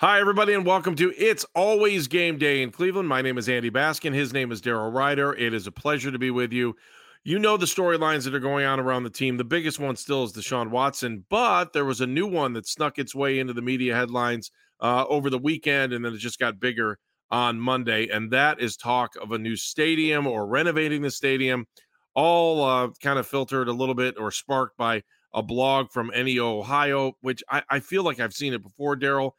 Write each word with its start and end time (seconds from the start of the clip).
Hi, 0.00 0.18
everybody, 0.18 0.54
and 0.54 0.66
welcome 0.66 0.96
to 0.96 1.14
It's 1.16 1.46
Always 1.54 2.08
Game 2.08 2.36
Day 2.36 2.62
in 2.62 2.72
Cleveland. 2.72 3.08
My 3.08 3.22
name 3.22 3.38
is 3.38 3.48
Andy 3.48 3.70
Baskin. 3.70 4.12
His 4.12 4.32
name 4.32 4.50
is 4.50 4.60
Daryl 4.60 4.92
Ryder. 4.92 5.34
It 5.34 5.54
is 5.54 5.68
a 5.68 5.72
pleasure 5.72 6.10
to 6.10 6.18
be 6.18 6.32
with 6.32 6.52
you. 6.52 6.74
You 7.22 7.38
know 7.38 7.56
the 7.56 7.66
storylines 7.66 8.24
that 8.24 8.34
are 8.34 8.40
going 8.40 8.66
on 8.66 8.80
around 8.80 9.04
the 9.04 9.10
team. 9.10 9.36
The 9.36 9.44
biggest 9.44 9.78
one 9.78 9.94
still 9.94 10.24
is 10.24 10.32
Deshaun 10.32 10.70
Watson, 10.70 11.24
but 11.30 11.72
there 11.72 11.84
was 11.84 12.00
a 12.00 12.08
new 12.08 12.26
one 12.26 12.54
that 12.54 12.66
snuck 12.66 12.98
its 12.98 13.14
way 13.14 13.38
into 13.38 13.52
the 13.52 13.62
media 13.62 13.94
headlines 13.94 14.50
uh, 14.80 15.04
over 15.08 15.30
the 15.30 15.38
weekend, 15.38 15.92
and 15.92 16.04
then 16.04 16.12
it 16.12 16.18
just 16.18 16.40
got 16.40 16.58
bigger 16.58 16.98
on 17.30 17.60
Monday. 17.60 18.08
And 18.08 18.32
that 18.32 18.60
is 18.60 18.76
talk 18.76 19.14
of 19.22 19.30
a 19.30 19.38
new 19.38 19.54
stadium 19.54 20.26
or 20.26 20.48
renovating 20.48 21.02
the 21.02 21.10
stadium, 21.12 21.66
all 22.14 22.64
uh, 22.64 22.88
kind 23.00 23.20
of 23.20 23.28
filtered 23.28 23.68
a 23.68 23.72
little 23.72 23.94
bit 23.94 24.16
or 24.18 24.32
sparked 24.32 24.76
by 24.76 25.04
a 25.32 25.42
blog 25.42 25.92
from 25.92 26.10
NEO 26.12 26.58
Ohio, 26.58 27.12
which 27.20 27.44
I, 27.48 27.62
I 27.70 27.78
feel 27.78 28.02
like 28.02 28.18
I've 28.18 28.34
seen 28.34 28.54
it 28.54 28.62
before, 28.62 28.96
Daryl 28.96 29.30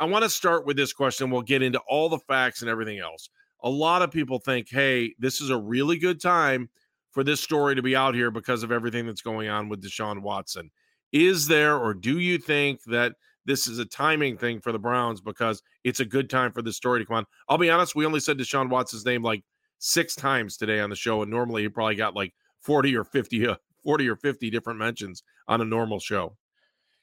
I 0.00 0.06
want 0.06 0.22
to 0.22 0.30
start 0.30 0.64
with 0.64 0.78
this 0.78 0.94
question. 0.94 1.30
We'll 1.30 1.42
get 1.42 1.62
into 1.62 1.78
all 1.86 2.08
the 2.08 2.18
facts 2.18 2.62
and 2.62 2.70
everything 2.70 2.98
else. 2.98 3.28
A 3.62 3.68
lot 3.68 4.00
of 4.00 4.10
people 4.10 4.38
think, 4.38 4.68
hey, 4.70 5.14
this 5.18 5.42
is 5.42 5.50
a 5.50 5.58
really 5.58 5.98
good 5.98 6.22
time 6.22 6.70
for 7.12 7.22
this 7.22 7.42
story 7.42 7.74
to 7.74 7.82
be 7.82 7.94
out 7.94 8.14
here 8.14 8.30
because 8.30 8.62
of 8.62 8.72
everything 8.72 9.04
that's 9.04 9.20
going 9.20 9.50
on 9.50 9.68
with 9.68 9.82
Deshaun 9.82 10.22
Watson. 10.22 10.70
Is 11.12 11.48
there, 11.48 11.76
or 11.76 11.92
do 11.92 12.18
you 12.18 12.38
think 12.38 12.80
that 12.84 13.12
this 13.44 13.66
is 13.66 13.78
a 13.78 13.84
timing 13.84 14.38
thing 14.38 14.62
for 14.62 14.72
the 14.72 14.78
Browns 14.78 15.20
because 15.20 15.60
it's 15.84 16.00
a 16.00 16.06
good 16.06 16.30
time 16.30 16.52
for 16.52 16.62
this 16.62 16.76
story 16.76 17.00
to 17.00 17.04
come 17.04 17.16
on? 17.16 17.26
I'll 17.50 17.58
be 17.58 17.68
honest, 17.68 17.94
we 17.94 18.06
only 18.06 18.20
said 18.20 18.38
Deshaun 18.38 18.70
Watson's 18.70 19.04
name 19.04 19.22
like 19.22 19.44
six 19.80 20.14
times 20.14 20.56
today 20.56 20.80
on 20.80 20.88
the 20.88 20.96
show, 20.96 21.20
and 21.20 21.30
normally 21.30 21.62
he 21.62 21.68
probably 21.68 21.96
got 21.96 22.16
like 22.16 22.32
40 22.62 22.96
or 22.96 23.04
50, 23.04 23.48
uh, 23.48 23.56
40 23.84 24.08
or 24.08 24.16
50 24.16 24.48
different 24.48 24.78
mentions 24.78 25.22
on 25.46 25.60
a 25.60 25.64
normal 25.66 26.00
show. 26.00 26.38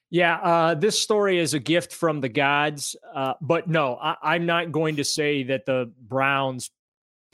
Yeah, 0.10 0.36
uh, 0.36 0.74
this 0.76 1.00
story 1.00 1.38
is 1.38 1.54
a 1.54 1.60
gift 1.60 1.94
from 1.94 2.22
the 2.22 2.30
gods. 2.30 2.96
Uh, 3.14 3.34
but 3.42 3.68
no, 3.68 3.96
I, 3.96 4.36
am 4.36 4.46
not 4.46 4.72
going 4.72 4.98
to 4.98 5.04
say 5.04 5.44
that 5.44 5.66
the 5.66 5.92
Browns 6.00 6.72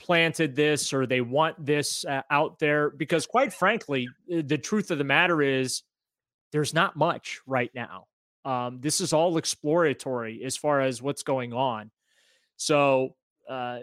planted 0.00 0.56
this 0.56 0.92
or 0.92 1.06
they 1.06 1.20
want 1.20 1.64
this 1.64 2.04
uh, 2.04 2.22
out 2.30 2.58
there 2.58 2.90
because, 2.90 3.26
quite 3.26 3.52
frankly, 3.52 4.08
uh, 4.32 4.42
the 4.44 4.58
truth 4.58 4.90
of 4.90 4.98
the 4.98 5.04
matter 5.04 5.40
is 5.40 5.82
there's 6.50 6.74
not 6.74 6.96
much 6.96 7.40
right 7.46 7.70
now. 7.74 8.06
Um, 8.44 8.80
this 8.80 9.00
is 9.00 9.12
all 9.12 9.36
exploratory 9.38 10.42
as 10.44 10.56
far 10.56 10.80
as 10.80 11.00
what's 11.00 11.22
going 11.22 11.52
on. 11.52 11.90
So, 12.56 13.14
uh, 13.48 13.78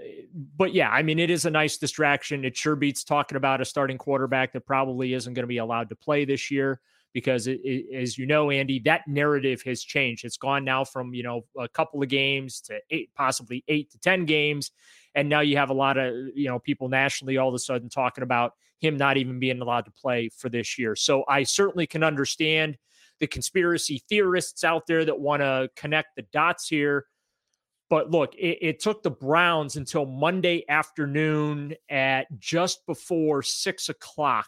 but 0.57 0.73
yeah, 0.73 0.89
I 0.89 1.01
mean, 1.01 1.17
it 1.17 1.29
is 1.29 1.45
a 1.45 1.51
nice 1.51 1.77
distraction. 1.77 2.43
It 2.43 2.57
sure 2.57 2.75
beats 2.75 3.03
talking 3.03 3.37
about 3.37 3.61
a 3.61 3.65
starting 3.65 3.97
quarterback 3.97 4.53
that 4.53 4.65
probably 4.65 5.13
isn't 5.13 5.33
going 5.33 5.43
to 5.43 5.47
be 5.47 5.57
allowed 5.57 5.89
to 5.89 5.95
play 5.95 6.25
this 6.25 6.51
year 6.51 6.81
because 7.13 7.47
it, 7.47 7.59
it, 7.63 7.95
as 7.95 8.17
you 8.17 8.25
know, 8.25 8.51
Andy, 8.51 8.79
that 8.79 9.07
narrative 9.07 9.61
has 9.63 9.81
changed. 9.81 10.25
It's 10.25 10.37
gone 10.37 10.63
now 10.63 10.83
from 10.83 11.13
you 11.13 11.23
know 11.23 11.45
a 11.57 11.67
couple 11.67 12.01
of 12.01 12.09
games 12.09 12.61
to 12.61 12.79
eight, 12.89 13.09
possibly 13.15 13.63
eight 13.67 13.91
to 13.91 13.99
ten 13.99 14.25
games, 14.25 14.71
and 15.15 15.29
now 15.29 15.41
you 15.41 15.57
have 15.57 15.69
a 15.69 15.73
lot 15.73 15.97
of 15.97 16.13
you 16.35 16.47
know 16.47 16.59
people 16.59 16.89
nationally 16.89 17.37
all 17.37 17.49
of 17.49 17.55
a 17.55 17.59
sudden 17.59 17.89
talking 17.89 18.23
about 18.23 18.53
him 18.79 18.97
not 18.97 19.17
even 19.17 19.39
being 19.39 19.61
allowed 19.61 19.85
to 19.85 19.91
play 19.91 20.29
for 20.29 20.49
this 20.49 20.77
year. 20.77 20.95
So 20.95 21.23
I 21.27 21.43
certainly 21.43 21.85
can 21.85 22.03
understand 22.03 22.77
the 23.19 23.27
conspiracy 23.27 24.01
theorists 24.09 24.63
out 24.63 24.87
there 24.87 25.05
that 25.05 25.19
want 25.19 25.41
to 25.41 25.69
connect 25.75 26.15
the 26.15 26.23
dots 26.33 26.67
here. 26.67 27.05
But 27.89 28.09
look, 28.09 28.33
it, 28.35 28.57
it, 28.61 28.79
took 28.79 29.03
the 29.03 29.11
Browns 29.11 29.75
until 29.75 30.05
Monday 30.05 30.63
afternoon 30.67 31.75
at 31.89 32.25
just 32.39 32.85
before 32.87 33.43
six 33.43 33.89
o'clock 33.89 34.47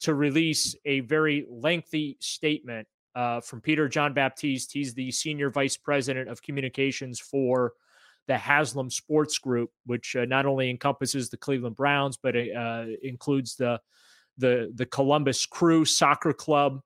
to 0.00 0.14
release 0.14 0.74
a 0.84 1.00
very 1.00 1.46
lengthy 1.48 2.16
statement 2.20 2.86
uh, 3.14 3.40
from 3.40 3.60
Peter 3.60 3.88
John 3.88 4.12
Baptiste. 4.12 4.72
He's 4.72 4.94
the 4.94 5.10
senior 5.10 5.50
vice 5.50 5.76
president 5.76 6.28
of 6.28 6.42
communications 6.42 7.18
for 7.18 7.72
the 8.28 8.36
Haslam 8.36 8.90
Sports 8.90 9.38
Group, 9.38 9.70
which 9.86 10.16
uh, 10.16 10.24
not 10.24 10.46
only 10.46 10.68
encompasses 10.68 11.30
the 11.30 11.36
Cleveland 11.36 11.76
Browns 11.76 12.16
but 12.16 12.36
uh, 12.36 12.86
includes 13.02 13.56
the 13.56 13.80
the 14.38 14.70
the 14.74 14.86
Columbus 14.86 15.46
Crew 15.46 15.84
Soccer 15.84 16.32
Club 16.32 16.80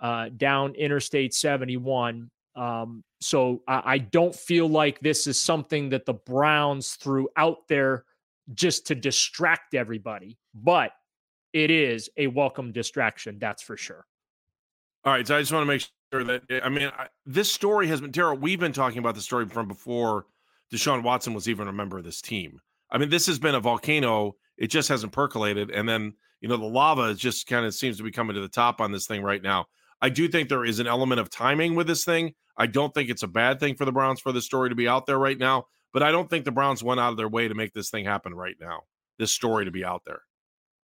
uh, 0.00 0.30
down 0.36 0.74
Interstate 0.74 1.34
71. 1.34 2.30
Um, 2.54 3.04
so 3.20 3.62
I, 3.68 3.82
I 3.84 3.98
don't 3.98 4.34
feel 4.34 4.68
like 4.68 5.00
this 5.00 5.26
is 5.26 5.38
something 5.38 5.90
that 5.90 6.06
the 6.06 6.14
Browns 6.14 6.94
threw 6.94 7.28
out 7.36 7.68
there 7.68 8.04
just 8.54 8.86
to 8.88 8.94
distract 8.94 9.74
everybody, 9.74 10.38
but 10.54 10.92
it 11.52 11.70
is 11.70 12.08
a 12.16 12.26
welcome 12.28 12.72
distraction. 12.72 13.38
That's 13.38 13.62
for 13.62 13.76
sure. 13.76 14.06
All 15.04 15.12
right. 15.12 15.26
So 15.26 15.36
I 15.36 15.40
just 15.40 15.52
want 15.52 15.62
to 15.62 15.66
make 15.66 15.86
sure 16.12 16.24
that, 16.24 16.42
eh, 16.48 16.60
I 16.62 16.68
mean, 16.68 16.90
I, 16.96 17.08
this 17.26 17.50
story 17.52 17.88
has 17.88 18.00
been, 18.00 18.12
Daryl, 18.12 18.38
we've 18.38 18.60
been 18.60 18.72
talking 18.72 18.98
about 18.98 19.14
the 19.14 19.20
story 19.20 19.46
from 19.46 19.68
before 19.68 20.26
Deshaun 20.72 21.02
Watson 21.02 21.34
was 21.34 21.48
even 21.48 21.68
a 21.68 21.72
member 21.72 21.98
of 21.98 22.04
this 22.04 22.20
team. 22.20 22.60
I 22.90 22.98
mean, 22.98 23.10
this 23.10 23.26
has 23.26 23.38
been 23.38 23.54
a 23.54 23.60
volcano. 23.60 24.36
It 24.56 24.68
just 24.68 24.88
hasn't 24.88 25.12
percolated. 25.12 25.70
And 25.70 25.88
then, 25.88 26.14
you 26.40 26.48
know, 26.48 26.56
the 26.56 26.64
lava 26.64 27.14
just 27.14 27.46
kind 27.46 27.66
of 27.66 27.74
seems 27.74 27.96
to 27.96 28.02
be 28.02 28.10
coming 28.10 28.34
to 28.34 28.40
the 28.40 28.48
top 28.48 28.80
on 28.80 28.92
this 28.92 29.06
thing 29.06 29.22
right 29.22 29.42
now. 29.42 29.66
I 30.00 30.08
do 30.08 30.28
think 30.28 30.48
there 30.48 30.64
is 30.64 30.80
an 30.80 30.86
element 30.86 31.20
of 31.20 31.30
timing 31.30 31.74
with 31.74 31.86
this 31.86 32.04
thing. 32.04 32.34
I 32.56 32.66
don't 32.66 32.92
think 32.92 33.08
it's 33.08 33.22
a 33.22 33.28
bad 33.28 33.60
thing 33.60 33.76
for 33.76 33.84
the 33.84 33.92
Browns 33.92 34.20
for 34.20 34.32
the 34.32 34.42
story 34.42 34.68
to 34.68 34.74
be 34.74 34.88
out 34.88 35.06
there 35.06 35.18
right 35.18 35.38
now, 35.38 35.66
but 35.92 36.02
I 36.02 36.10
don't 36.10 36.28
think 36.28 36.44
the 36.44 36.52
Browns 36.52 36.82
went 36.82 37.00
out 37.00 37.12
of 37.12 37.16
their 37.16 37.28
way 37.28 37.48
to 37.48 37.54
make 37.54 37.72
this 37.72 37.88
thing 37.88 38.04
happen 38.04 38.34
right 38.34 38.56
now, 38.60 38.82
this 39.18 39.32
story 39.32 39.64
to 39.64 39.70
be 39.70 39.84
out 39.84 40.02
there. 40.04 40.22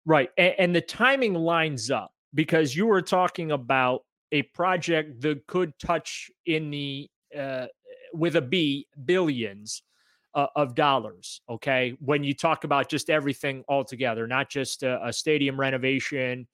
Right. 0.06 0.30
And, 0.36 0.54
and, 0.58 0.76
the 0.76 0.80
timing 0.80 1.34
lines 1.34 1.90
up 1.90 2.12
because 2.34 2.76
you 2.76 2.86
were 2.86 3.02
talking 3.02 3.52
about 3.52 4.02
a 4.32 4.42
project 4.42 5.20
that 5.22 5.46
could 5.46 5.78
touch 5.78 6.30
in 6.44 6.70
the, 6.70 7.08
uh, 7.38 7.66
with 8.12 8.36
a 8.36 8.42
B, 8.42 8.86
billions 9.04 9.82
uh, 10.34 10.48
of 10.56 10.74
dollars. 10.74 11.40
Okay. 11.48 11.96
When 12.00 12.24
you 12.24 12.34
talk 12.34 12.64
about 12.64 12.88
just 12.88 13.08
everything 13.08 13.64
altogether, 13.68 14.26
not 14.26 14.50
just 14.50 14.82
a, 14.82 15.06
a 15.06 15.12
stadium 15.12 15.58
renovation, 15.58 16.46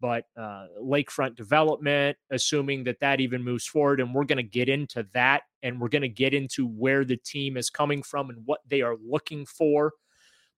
but 0.00 0.24
uh, 0.36 0.66
lakefront 0.80 1.34
development, 1.34 2.16
assuming 2.30 2.84
that 2.84 3.00
that 3.00 3.20
even 3.20 3.42
moves 3.42 3.66
forward. 3.66 4.00
And 4.00 4.14
we're 4.14 4.24
going 4.24 4.36
to 4.36 4.42
get 4.42 4.68
into 4.68 5.06
that 5.12 5.42
and 5.62 5.80
we're 5.80 5.88
going 5.88 6.02
to 6.02 6.08
get 6.08 6.34
into 6.34 6.66
where 6.66 7.04
the 7.04 7.16
team 7.16 7.56
is 7.56 7.70
coming 7.70 8.02
from 8.02 8.30
and 8.30 8.38
what 8.44 8.60
they 8.68 8.82
are 8.82 8.96
looking 9.04 9.44
for. 9.46 9.92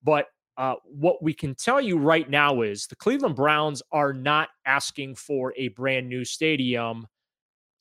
But 0.02 0.26
uh, 0.56 0.74
what 0.84 1.22
we 1.22 1.32
can 1.32 1.54
tell 1.54 1.80
you 1.80 1.98
right 1.98 2.28
now 2.28 2.62
is 2.62 2.86
the 2.86 2.96
Cleveland 2.96 3.36
Browns 3.36 3.82
are 3.92 4.12
not 4.12 4.48
asking 4.66 5.14
for 5.14 5.54
a 5.56 5.68
brand 5.68 6.08
new 6.08 6.24
stadium. 6.24 7.06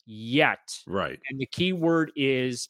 yet. 0.06 0.78
Right. 0.86 1.18
And 1.28 1.38
the 1.38 1.46
key 1.46 1.72
word 1.72 2.12
is 2.16 2.68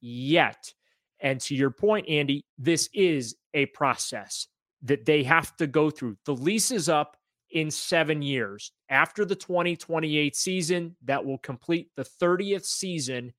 yet. 0.00 0.72
And 1.20 1.40
to 1.42 1.54
your 1.54 1.70
point, 1.70 2.08
Andy, 2.08 2.44
this 2.58 2.88
is 2.92 3.36
a 3.54 3.66
process 3.66 4.48
that 4.82 5.06
they 5.06 5.22
have 5.22 5.56
to 5.56 5.66
go 5.66 5.90
through. 5.90 6.16
The 6.26 6.34
lease 6.34 6.70
is 6.70 6.88
up 6.88 7.16
in 7.50 7.70
seven 7.70 8.20
years. 8.20 8.72
After 8.90 9.24
the 9.24 9.36
2028 9.36 10.36
season, 10.36 10.96
that 11.04 11.24
will 11.24 11.38
complete 11.38 11.88
the 11.96 12.04
30th 12.04 12.66
season 12.66 13.32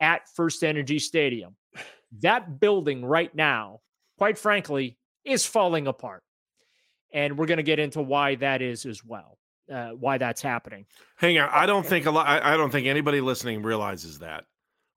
at 0.00 0.22
FirstEnergy 0.38 1.00
Stadium. 1.00 1.56
That 2.20 2.60
building 2.60 3.04
right 3.04 3.34
now, 3.34 3.80
quite 4.16 4.38
frankly, 4.38 4.96
is 5.26 5.46
falling 5.46 5.86
apart. 5.86 6.22
And 7.12 7.38
we're 7.38 7.46
going 7.46 7.58
to 7.58 7.62
get 7.62 7.78
into 7.78 8.02
why 8.02 8.34
that 8.36 8.62
is 8.62 8.84
as 8.84 9.04
well, 9.04 9.38
uh, 9.72 9.90
why 9.90 10.18
that's 10.18 10.42
happening. 10.42 10.86
Hang 11.16 11.38
on. 11.38 11.48
I 11.52 11.66
don't 11.66 11.86
think 11.86 12.06
a 12.06 12.10
lot, 12.10 12.26
I, 12.26 12.54
I 12.54 12.56
don't 12.56 12.70
think 12.70 12.86
anybody 12.86 13.20
listening 13.20 13.62
realizes 13.62 14.18
that 14.20 14.44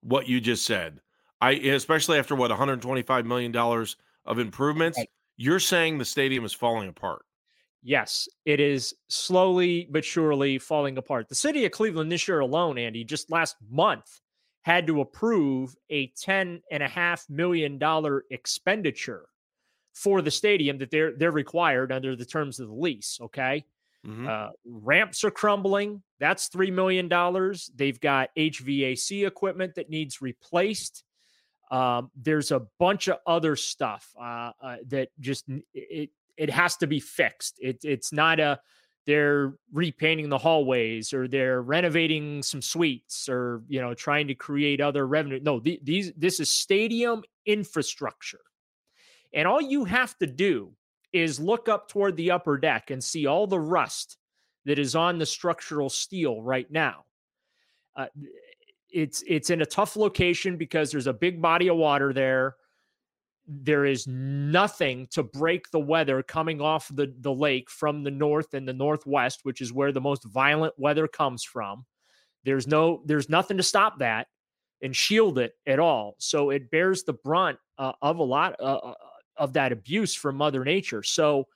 what 0.02 0.28
you 0.28 0.40
just 0.40 0.64
said. 0.64 1.00
I, 1.40 1.52
especially 1.52 2.18
after 2.18 2.34
what, 2.34 2.50
$125 2.50 3.24
million 3.24 3.56
of 3.56 4.38
improvements, 4.38 4.98
right. 4.98 5.08
you're 5.36 5.60
saying 5.60 5.98
the 5.98 6.04
stadium 6.04 6.44
is 6.44 6.52
falling 6.52 6.88
apart 6.88 7.24
yes, 7.82 8.28
it 8.44 8.60
is 8.60 8.94
slowly 9.08 9.88
but 9.90 10.04
surely 10.04 10.58
falling 10.58 10.98
apart. 10.98 11.28
The 11.28 11.34
city 11.34 11.64
of 11.64 11.72
Cleveland 11.72 12.10
this 12.10 12.28
year 12.28 12.40
alone, 12.40 12.78
Andy, 12.78 13.04
just 13.04 13.30
last 13.30 13.56
month 13.70 14.20
had 14.62 14.86
to 14.86 15.00
approve 15.00 15.74
a 15.88 16.08
ten 16.18 16.60
and 16.70 16.82
a 16.82 16.88
half 16.88 17.28
million 17.28 17.78
dollar 17.78 18.24
expenditure 18.30 19.26
for 19.92 20.22
the 20.22 20.30
stadium 20.30 20.78
that 20.78 20.90
they're 20.90 21.12
they're 21.16 21.32
required 21.32 21.92
under 21.92 22.16
the 22.16 22.24
terms 22.24 22.60
of 22.60 22.68
the 22.68 22.74
lease. 22.74 23.18
Okay. 23.20 23.64
Mm-hmm. 24.06 24.28
Uh, 24.28 24.48
ramps 24.64 25.24
are 25.24 25.30
crumbling. 25.30 26.02
That's 26.18 26.48
three 26.48 26.70
million 26.70 27.08
dollars. 27.08 27.70
They've 27.74 28.00
got 28.00 28.30
HVAC 28.36 29.26
equipment 29.26 29.74
that 29.74 29.90
needs 29.90 30.22
replaced. 30.22 31.04
Um, 31.70 32.10
there's 32.16 32.50
a 32.50 32.66
bunch 32.78 33.08
of 33.08 33.18
other 33.26 33.56
stuff 33.56 34.08
uh, 34.20 34.52
uh, 34.60 34.76
that 34.88 35.10
just 35.20 35.44
it, 35.74 36.10
it 36.36 36.50
has 36.50 36.76
to 36.78 36.86
be 36.86 36.98
fixed. 36.98 37.58
It, 37.60 37.84
it's 37.84 38.12
not 38.12 38.40
a 38.40 38.60
they're 39.06 39.54
repainting 39.72 40.28
the 40.28 40.38
hallways 40.38 41.12
or 41.12 41.26
they're 41.26 41.62
renovating 41.62 42.42
some 42.42 42.62
suites 42.62 43.28
or 43.28 43.62
you 43.68 43.80
know 43.80 43.94
trying 43.94 44.28
to 44.28 44.34
create 44.34 44.80
other 44.80 45.06
revenue. 45.06 45.40
No, 45.42 45.60
the, 45.60 45.80
these 45.82 46.12
this 46.16 46.40
is 46.40 46.50
stadium 46.50 47.22
infrastructure, 47.46 48.40
and 49.32 49.46
all 49.46 49.60
you 49.60 49.84
have 49.84 50.16
to 50.18 50.26
do 50.26 50.72
is 51.12 51.40
look 51.40 51.68
up 51.68 51.88
toward 51.88 52.16
the 52.16 52.30
upper 52.30 52.56
deck 52.56 52.90
and 52.90 53.02
see 53.02 53.26
all 53.26 53.46
the 53.46 53.58
rust 53.58 54.16
that 54.64 54.78
is 54.78 54.94
on 54.94 55.18
the 55.18 55.26
structural 55.26 55.88
steel 55.88 56.42
right 56.42 56.70
now. 56.70 57.04
Uh, 57.96 58.06
it's 58.88 59.22
it's 59.26 59.50
in 59.50 59.62
a 59.62 59.66
tough 59.66 59.96
location 59.96 60.56
because 60.56 60.90
there's 60.90 61.06
a 61.06 61.12
big 61.12 61.40
body 61.40 61.68
of 61.68 61.76
water 61.76 62.12
there 62.12 62.56
there 63.50 63.84
is 63.84 64.06
nothing 64.06 65.08
to 65.10 65.24
break 65.24 65.70
the 65.70 65.80
weather 65.80 66.22
coming 66.22 66.60
off 66.60 66.88
the, 66.94 67.12
the 67.20 67.32
lake 67.32 67.68
from 67.68 68.04
the 68.04 68.10
north 68.10 68.54
and 68.54 68.66
the 68.66 68.72
northwest, 68.72 69.40
which 69.42 69.60
is 69.60 69.72
where 69.72 69.90
the 69.90 70.00
most 70.00 70.24
violent 70.24 70.72
weather 70.78 71.08
comes 71.08 71.42
from. 71.42 71.84
There's 72.44 72.68
no 72.68 73.02
there's 73.04 73.28
nothing 73.28 73.56
to 73.56 73.62
stop 73.62 73.98
that 73.98 74.28
and 74.82 74.94
shield 74.94 75.38
it 75.38 75.54
at 75.66 75.80
all. 75.80 76.14
So 76.18 76.50
it 76.50 76.70
bears 76.70 77.02
the 77.02 77.12
brunt 77.12 77.58
uh, 77.76 77.92
of 78.00 78.18
a 78.18 78.22
lot 78.22 78.54
uh, 78.60 78.76
uh 78.76 78.94
of 79.40 79.54
that 79.54 79.72
abuse 79.72 80.14
from 80.14 80.36
Mother 80.36 80.64
Nature. 80.64 81.02
So 81.02 81.48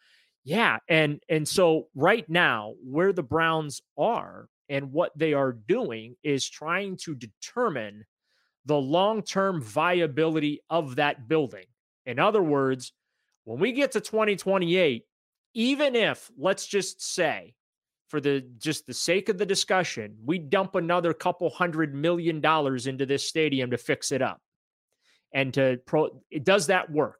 yeah, 0.42 0.78
and 0.88 1.22
and 1.28 1.46
so 1.46 1.88
right 1.94 2.28
now 2.28 2.74
where 2.82 3.12
the 3.12 3.22
Browns 3.22 3.80
are 3.96 4.48
and 4.68 4.92
what 4.92 5.16
they 5.16 5.34
are 5.34 5.52
doing 5.52 6.16
is 6.24 6.48
trying 6.48 6.96
to 6.96 7.14
determine 7.14 8.04
the 8.66 8.76
long-term 8.76 9.62
viability 9.62 10.60
of 10.70 10.96
that 10.96 11.28
building 11.28 11.66
in 12.06 12.18
other 12.18 12.42
words, 12.42 12.92
when 13.44 13.58
we 13.58 13.72
get 13.72 13.92
to 13.92 14.00
2028, 14.00 15.04
even 15.54 15.94
if, 15.94 16.30
let's 16.38 16.66
just 16.66 17.02
say, 17.02 17.54
for 18.08 18.20
the 18.20 18.44
just 18.58 18.86
the 18.86 18.94
sake 18.94 19.28
of 19.28 19.38
the 19.38 19.46
discussion, 19.46 20.16
we 20.24 20.38
dump 20.38 20.74
another 20.74 21.12
couple 21.12 21.50
hundred 21.50 21.94
million 21.94 22.40
dollars 22.40 22.86
into 22.86 23.06
this 23.06 23.26
stadium 23.26 23.70
to 23.70 23.78
fix 23.78 24.12
it 24.12 24.22
up. 24.22 24.40
And 25.32 25.52
to 25.54 25.80
pro 25.86 26.22
does 26.42 26.68
that 26.68 26.90
work. 26.90 27.18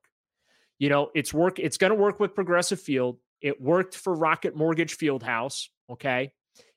You 0.79 0.89
know, 0.89 1.11
it's 1.15 1.33
work, 1.33 1.59
it's 1.59 1.77
going 1.77 1.91
to 1.91 1.97
work 1.97 2.21
with 2.21 2.35
Progressive 2.35 2.81
Field. 2.81 3.19
It 3.41 3.61
worked 3.61 3.97
for 3.97 4.15
Rocket 4.15 4.57
Mortgage 4.57 4.95
Field 4.97 5.23
House. 5.23 5.71
Okay. 5.91 6.33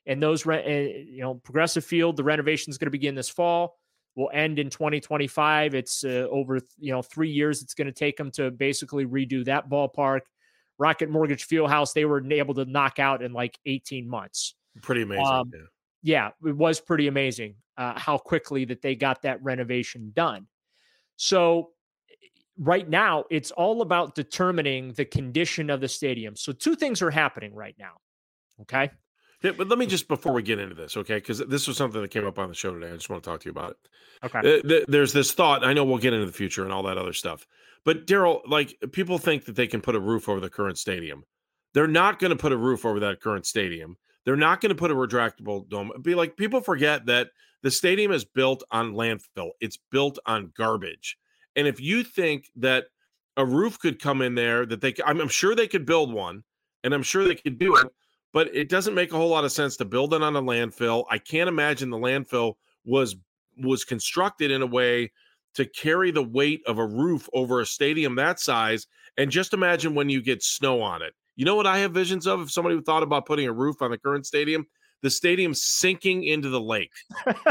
And 0.06 0.22
those, 0.22 0.46
re- 0.46 0.64
uh, 0.64 0.98
you 1.10 1.20
know, 1.20 1.34
Progressive 1.34 1.84
Field, 1.84 2.16
the 2.16 2.24
renovation 2.24 2.70
is 2.70 2.78
going 2.78 2.86
to 2.86 2.90
begin 2.90 3.14
this 3.14 3.28
fall 3.28 3.78
will 4.18 4.30
end 4.34 4.58
in 4.58 4.68
2025. 4.68 5.74
It's 5.74 6.02
uh, 6.02 6.26
over, 6.30 6.58
you 6.76 6.92
know, 6.92 7.00
three 7.00 7.30
years. 7.30 7.62
It's 7.62 7.72
going 7.72 7.86
to 7.86 7.92
take 7.92 8.16
them 8.16 8.32
to 8.32 8.50
basically 8.50 9.06
redo 9.06 9.44
that 9.44 9.70
ballpark. 9.70 10.22
Rocket 10.76 11.08
Mortgage 11.08 11.44
Field 11.44 11.70
House. 11.70 11.92
they 11.92 12.04
were 12.04 12.22
able 12.32 12.54
to 12.54 12.64
knock 12.64 12.98
out 12.98 13.22
in 13.22 13.32
like 13.32 13.58
18 13.64 14.08
months. 14.08 14.54
Pretty 14.82 15.02
amazing. 15.02 15.24
Um, 15.24 15.50
yeah. 16.02 16.30
yeah. 16.42 16.48
it 16.50 16.56
was 16.56 16.80
pretty 16.80 17.06
amazing 17.06 17.54
uh, 17.76 17.98
how 17.98 18.18
quickly 18.18 18.64
that 18.66 18.82
they 18.82 18.96
got 18.96 19.22
that 19.22 19.42
renovation 19.42 20.12
done. 20.14 20.46
So 21.16 21.70
right 22.58 22.88
now, 22.88 23.24
it's 23.30 23.50
all 23.52 23.82
about 23.82 24.14
determining 24.14 24.92
the 24.92 25.04
condition 25.04 25.70
of 25.70 25.80
the 25.80 25.88
stadium. 25.88 26.36
So 26.36 26.52
two 26.52 26.74
things 26.74 27.00
are 27.02 27.10
happening 27.10 27.54
right 27.54 27.76
now. 27.78 27.92
Okay. 28.62 28.90
Yeah, 29.42 29.52
but 29.56 29.68
let 29.68 29.78
me 29.78 29.86
just 29.86 30.08
before 30.08 30.32
we 30.32 30.42
get 30.42 30.58
into 30.58 30.74
this, 30.74 30.96
okay? 30.96 31.16
Because 31.16 31.38
this 31.38 31.68
was 31.68 31.76
something 31.76 32.02
that 32.02 32.10
came 32.10 32.26
up 32.26 32.40
on 32.40 32.48
the 32.48 32.54
show 32.54 32.74
today. 32.74 32.90
I 32.90 32.94
just 32.94 33.08
want 33.08 33.22
to 33.22 33.30
talk 33.30 33.40
to 33.40 33.46
you 33.46 33.52
about 33.52 33.70
it. 33.70 33.76
Okay. 34.24 34.38
Uh, 34.38 34.62
th- 34.68 34.84
there's 34.88 35.12
this 35.12 35.32
thought. 35.32 35.64
I 35.64 35.72
know 35.72 35.84
we'll 35.84 35.98
get 35.98 36.12
into 36.12 36.26
the 36.26 36.32
future 36.32 36.64
and 36.64 36.72
all 36.72 36.82
that 36.84 36.98
other 36.98 37.12
stuff, 37.12 37.46
but 37.84 38.06
Daryl, 38.06 38.40
like 38.48 38.76
people 38.90 39.16
think 39.18 39.44
that 39.44 39.54
they 39.54 39.68
can 39.68 39.80
put 39.80 39.94
a 39.94 40.00
roof 40.00 40.28
over 40.28 40.40
the 40.40 40.50
current 40.50 40.76
stadium. 40.76 41.22
They're 41.72 41.86
not 41.86 42.18
going 42.18 42.30
to 42.30 42.36
put 42.36 42.50
a 42.50 42.56
roof 42.56 42.84
over 42.84 42.98
that 43.00 43.20
current 43.20 43.46
stadium. 43.46 43.96
They're 44.24 44.34
not 44.34 44.60
going 44.60 44.70
to 44.70 44.74
put 44.74 44.90
a 44.90 44.94
retractable 44.94 45.68
dome. 45.68 45.92
Be 46.02 46.16
like 46.16 46.36
people 46.36 46.60
forget 46.60 47.06
that 47.06 47.28
the 47.62 47.70
stadium 47.70 48.10
is 48.10 48.24
built 48.24 48.64
on 48.72 48.94
landfill. 48.94 49.50
It's 49.60 49.78
built 49.90 50.18
on 50.26 50.52
garbage. 50.56 51.16
And 51.56 51.66
if 51.66 51.80
you 51.80 52.04
think 52.04 52.50
that 52.56 52.84
a 53.36 53.44
roof 53.44 53.78
could 53.78 54.00
come 54.00 54.22
in 54.22 54.34
there, 54.34 54.66
that 54.66 54.80
they, 54.80 54.94
I'm, 55.04 55.20
I'm 55.20 55.28
sure 55.28 55.54
they 55.54 55.68
could 55.68 55.86
build 55.86 56.12
one, 56.12 56.44
and 56.84 56.94
I'm 56.94 57.02
sure 57.02 57.24
they 57.24 57.34
could 57.34 57.58
do 57.58 57.76
it 57.76 57.88
but 58.32 58.54
it 58.54 58.68
doesn't 58.68 58.94
make 58.94 59.12
a 59.12 59.16
whole 59.16 59.30
lot 59.30 59.44
of 59.44 59.52
sense 59.52 59.76
to 59.76 59.84
build 59.84 60.14
it 60.14 60.22
on 60.22 60.36
a 60.36 60.42
landfill. 60.42 61.04
I 61.10 61.18
can't 61.18 61.48
imagine 61.48 61.90
the 61.90 61.96
landfill 61.96 62.54
was 62.84 63.16
was 63.56 63.84
constructed 63.84 64.50
in 64.50 64.62
a 64.62 64.66
way 64.66 65.10
to 65.54 65.64
carry 65.64 66.12
the 66.12 66.22
weight 66.22 66.62
of 66.66 66.78
a 66.78 66.86
roof 66.86 67.28
over 67.32 67.60
a 67.60 67.66
stadium 67.66 68.14
that 68.14 68.38
size. 68.38 68.86
And 69.16 69.30
just 69.30 69.52
imagine 69.52 69.94
when 69.94 70.08
you 70.08 70.22
get 70.22 70.42
snow 70.42 70.80
on 70.80 71.02
it. 71.02 71.14
You 71.34 71.44
know 71.44 71.56
what 71.56 71.66
I 71.66 71.78
have 71.78 71.92
visions 71.92 72.26
of? 72.26 72.40
If 72.42 72.52
somebody 72.52 72.80
thought 72.80 73.02
about 73.02 73.26
putting 73.26 73.48
a 73.48 73.52
roof 73.52 73.82
on 73.82 73.90
the 73.90 73.98
current 73.98 74.26
stadium, 74.26 74.66
the 75.02 75.10
stadium 75.10 75.54
sinking 75.54 76.22
into 76.22 76.48
the 76.48 76.60
lake. 76.60 76.92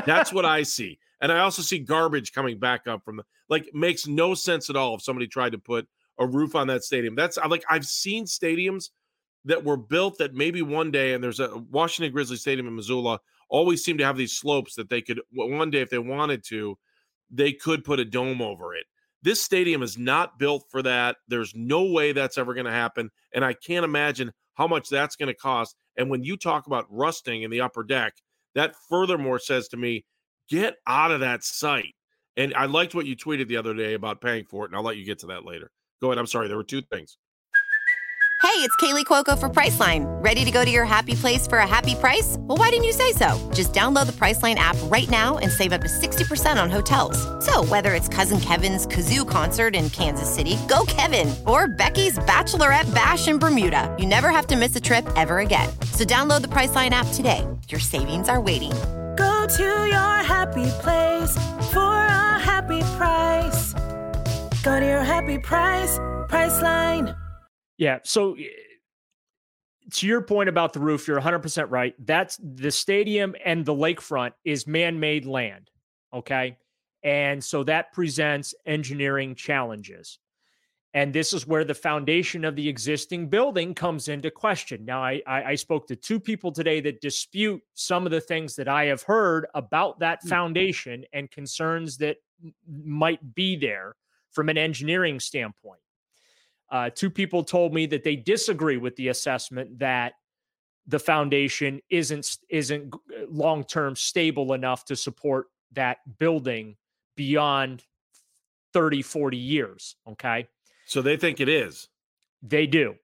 That's 0.05 0.31
what 0.31 0.45
I 0.45 0.63
see. 0.63 0.99
And 1.21 1.31
I 1.31 1.39
also 1.39 1.61
see 1.61 1.79
garbage 1.79 2.31
coming 2.31 2.59
back 2.59 2.87
up 2.87 3.03
from 3.03 3.17
the 3.17 3.23
like 3.49 3.69
makes 3.73 4.07
no 4.07 4.33
sense 4.33 4.69
at 4.69 4.75
all 4.75 4.95
if 4.95 5.01
somebody 5.01 5.27
tried 5.27 5.53
to 5.53 5.57
put 5.57 5.87
a 6.19 6.27
roof 6.27 6.55
on 6.55 6.67
that 6.67 6.83
stadium. 6.83 7.15
That's 7.15 7.37
like 7.37 7.63
I've 7.69 7.85
seen 7.85 8.25
stadiums 8.25 8.89
that 9.45 9.63
were 9.63 9.77
built 9.77 10.17
that 10.17 10.33
maybe 10.33 10.61
one 10.61 10.91
day, 10.91 11.13
and 11.13 11.23
there's 11.23 11.39
a 11.39 11.57
Washington 11.71 12.11
Grizzly 12.11 12.37
Stadium 12.37 12.67
in 12.67 12.75
Missoula, 12.75 13.19
always 13.49 13.83
seem 13.83 13.97
to 13.97 14.03
have 14.03 14.17
these 14.17 14.33
slopes 14.33 14.75
that 14.75 14.89
they 14.89 15.01
could 15.01 15.21
one 15.31 15.69
day, 15.69 15.81
if 15.81 15.89
they 15.89 15.99
wanted 15.99 16.43
to, 16.47 16.77
they 17.31 17.53
could 17.53 17.83
put 17.83 17.99
a 17.99 18.05
dome 18.05 18.41
over 18.41 18.75
it. 18.75 18.85
This 19.23 19.41
stadium 19.41 19.81
is 19.81 19.97
not 19.97 20.37
built 20.37 20.65
for 20.69 20.81
that. 20.83 21.17
There's 21.27 21.53
no 21.55 21.83
way 21.85 22.11
that's 22.11 22.37
ever 22.37 22.53
going 22.53 22.65
to 22.65 22.71
happen. 22.71 23.09
And 23.33 23.43
I 23.43 23.53
can't 23.53 23.85
imagine 23.85 24.31
how 24.53 24.67
much 24.67 24.89
that's 24.89 25.15
going 25.15 25.27
to 25.27 25.33
cost. 25.33 25.75
And 25.97 26.09
when 26.09 26.23
you 26.23 26.37
talk 26.37 26.67
about 26.67 26.85
rusting 26.89 27.43
in 27.43 27.51
the 27.51 27.61
upper 27.61 27.83
deck, 27.83 28.13
that 28.55 28.75
furthermore 28.89 29.39
says 29.39 29.67
to 29.69 29.77
me, 29.77 30.05
get 30.49 30.75
out 30.85 31.11
of 31.11 31.21
that 31.21 31.43
site. 31.43 31.95
And 32.35 32.53
I 32.53 32.65
liked 32.65 32.93
what 32.93 33.05
you 33.05 33.15
tweeted 33.15 33.47
the 33.47 33.57
other 33.57 33.73
day 33.73 33.93
about 33.93 34.21
paying 34.21 34.45
for 34.45 34.65
it, 34.65 34.69
and 34.69 34.75
I'll 34.75 34.83
let 34.83 34.97
you 34.97 35.05
get 35.05 35.19
to 35.19 35.27
that 35.27 35.45
later. 35.45 35.71
Go 36.01 36.09
ahead. 36.09 36.19
I'm 36.19 36.27
sorry. 36.27 36.47
There 36.47 36.57
were 36.57 36.63
two 36.63 36.81
things. 36.81 37.17
Hey, 38.43 38.63
it's 38.63 38.75
Kaley 38.77 39.03
Cuoco 39.03 39.37
for 39.37 39.49
Priceline. 39.49 40.05
Ready 40.23 40.45
to 40.45 40.51
go 40.51 40.63
to 40.63 40.69
your 40.69 40.85
happy 40.85 41.15
place 41.15 41.47
for 41.47 41.57
a 41.57 41.67
happy 41.67 41.95
price? 41.95 42.37
Well, 42.39 42.57
why 42.57 42.69
didn't 42.69 42.85
you 42.85 42.91
say 42.91 43.11
so? 43.11 43.37
Just 43.53 43.73
download 43.73 44.05
the 44.05 44.13
Priceline 44.13 44.55
app 44.55 44.77
right 44.83 45.09
now 45.09 45.37
and 45.39 45.51
save 45.51 45.73
up 45.73 45.81
to 45.81 45.87
60% 45.87 46.61
on 46.61 46.69
hotels. 46.69 47.17
So, 47.45 47.63
whether 47.65 47.93
it's 47.93 48.07
Cousin 48.07 48.39
Kevin's 48.39 48.87
Kazoo 48.87 49.27
concert 49.27 49.75
in 49.75 49.89
Kansas 49.89 50.33
City, 50.33 50.57
go 50.67 50.85
Kevin, 50.87 51.35
or 51.45 51.67
Becky's 51.67 52.19
Bachelorette 52.19 52.93
Bash 52.93 53.27
in 53.27 53.37
Bermuda, 53.37 53.95
you 53.99 54.05
never 54.05 54.29
have 54.29 54.47
to 54.47 54.55
miss 54.55 54.75
a 54.75 54.81
trip 54.81 55.05
ever 55.15 55.39
again. 55.39 55.69
So, 55.93 56.05
download 56.05 56.41
the 56.41 56.47
Priceline 56.47 56.91
app 56.91 57.07
today. 57.13 57.45
Your 57.69 57.79
savings 57.79 58.29
are 58.29 58.39
waiting. 58.39 58.71
To 59.55 59.63
your 59.63 60.23
happy 60.23 60.69
place 60.81 61.33
for 61.71 61.79
a 61.79 62.37
happy 62.37 62.81
price. 62.97 63.71
Go 64.61 64.77
to 64.77 64.85
your 64.85 65.03
happy 65.03 65.39
price, 65.39 65.97
Priceline. 66.27 67.15
Yeah. 67.77 67.99
So 68.03 68.35
eh, 68.35 68.43
to 69.93 70.05
your 70.05 70.21
point 70.21 70.49
about 70.49 70.73
the 70.73 70.81
roof, 70.81 71.07
you're 71.07 71.21
100% 71.21 71.67
right. 71.69 71.95
That's 72.05 72.37
the 72.43 72.71
stadium 72.71 73.35
and 73.45 73.65
the 73.65 73.73
lakefront 73.73 74.33
is 74.43 74.67
man 74.67 74.99
made 74.99 75.25
land. 75.25 75.69
Okay. 76.13 76.57
And 77.03 77.41
so 77.41 77.63
that 77.63 77.93
presents 77.93 78.53
engineering 78.65 79.33
challenges. 79.33 80.19
And 80.97 81.13
this 81.13 81.31
is 81.31 81.45
where 81.45 81.63
the 81.63 81.75
foundation 81.75 82.43
of 82.43 82.55
the 82.55 82.67
existing 82.67 83.29
building 83.29 83.75
comes 83.75 84.07
into 84.07 84.31
question. 84.31 84.83
Now, 84.83 85.03
I, 85.03 85.21
I, 85.27 85.43
I 85.43 85.55
spoke 85.55 85.85
to 85.89 85.95
two 85.95 86.19
people 86.19 86.51
today 86.51 86.79
that 86.81 87.01
dispute 87.01 87.61
some 87.75 88.07
of 88.07 88.11
the 88.11 88.19
things 88.19 88.55
that 88.55 88.67
I 88.67 88.85
have 88.85 89.03
heard 89.03 89.45
about 89.53 89.99
that 89.99 90.21
hmm. 90.23 90.29
foundation 90.29 91.05
and 91.13 91.29
concerns 91.29 91.97
that 91.97 92.17
might 92.67 93.35
be 93.35 93.55
there 93.55 93.95
from 94.31 94.49
an 94.49 94.57
engineering 94.57 95.19
standpoint. 95.19 95.81
Uh, 96.71 96.89
two 96.89 97.11
people 97.11 97.43
told 97.43 97.75
me 97.75 97.85
that 97.85 98.03
they 98.03 98.15
disagree 98.15 98.77
with 98.77 98.95
the 98.95 99.09
assessment 99.09 99.77
that 99.77 100.13
the 100.87 100.97
foundation 100.97 101.79
isn't 101.91 102.39
isn't 102.49 102.91
long 103.29 103.63
term 103.63 103.95
stable 103.95 104.53
enough 104.53 104.83
to 104.85 104.95
support 104.95 105.45
that 105.73 105.97
building 106.17 106.75
beyond 107.15 107.83
30 108.73 109.01
40 109.01 109.37
years 109.37 109.95
okay 110.07 110.47
so 110.87 111.01
they 111.01 111.17
think 111.17 111.39
it 111.39 111.49
is 111.49 111.89
they 112.41 112.67
do 112.67 112.95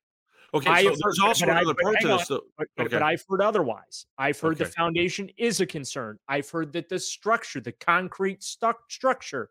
okay 0.54 0.70
I 0.70 0.84
so 0.84 0.96
there's 1.02 1.20
also 1.20 1.46
another 1.46 1.74
part 1.74 2.00
to 2.02 2.08
this 2.08 2.32
on, 2.32 2.40
but, 2.58 2.68
okay. 2.80 2.96
but, 2.96 3.04
i've 3.04 3.24
heard 3.28 3.42
otherwise 3.42 4.06
i've 4.18 4.40
heard 4.40 4.56
okay. 4.56 4.66
the 4.66 4.70
foundation 4.72 5.30
is 5.38 5.62
a 5.62 5.66
concern 5.66 6.20
i've 6.28 6.50
heard 6.50 6.74
that 6.74 6.90
the 6.90 7.00
structure 7.00 7.60
the 7.60 7.72
concrete 7.72 8.44
stu- 8.44 8.74
structure 8.90 9.50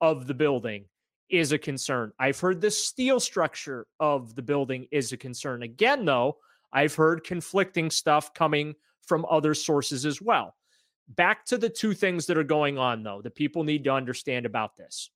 of 0.00 0.26
the 0.26 0.34
building 0.34 0.84
is 1.30 1.52
a 1.52 1.58
concern. 1.58 2.12
I've 2.18 2.38
heard 2.38 2.60
the 2.60 2.70
steel 2.70 3.20
structure 3.20 3.86
of 3.98 4.34
the 4.34 4.42
building 4.42 4.86
is 4.90 5.12
a 5.12 5.16
concern. 5.16 5.62
Again, 5.62 6.04
though, 6.04 6.38
I've 6.72 6.94
heard 6.94 7.24
conflicting 7.24 7.90
stuff 7.90 8.34
coming 8.34 8.74
from 9.06 9.24
other 9.30 9.54
sources 9.54 10.04
as 10.04 10.20
well. 10.20 10.54
Back 11.08 11.44
to 11.46 11.58
the 11.58 11.68
two 11.68 11.94
things 11.94 12.26
that 12.26 12.38
are 12.38 12.44
going 12.44 12.78
on, 12.78 13.02
though, 13.02 13.22
that 13.22 13.34
people 13.34 13.64
need 13.64 13.84
to 13.84 13.90
understand 13.90 14.46
about 14.46 14.76
this. 14.76 15.10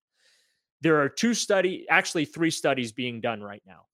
There 0.84 1.00
are 1.00 1.08
two 1.08 1.32
study, 1.32 1.86
actually 1.88 2.26
three 2.26 2.50
studies 2.50 2.92
being 2.92 3.22
done 3.22 3.42
right 3.42 3.62
now. 3.66 3.86